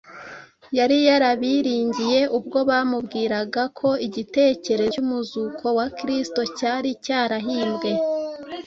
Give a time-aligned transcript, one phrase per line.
[0.77, 7.91] Yari yarabiringiye ubwo bamubwiraga ko igitekerezo cy’umuzuko wa Kristo cyari cyarahimbwe